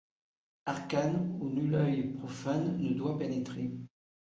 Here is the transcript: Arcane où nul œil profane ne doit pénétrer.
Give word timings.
Arcane 0.65 1.37
où 1.39 1.49
nul 1.51 1.75
œil 1.75 2.07
profane 2.15 2.79
ne 2.79 2.91
doit 2.95 3.19
pénétrer. 3.19 3.69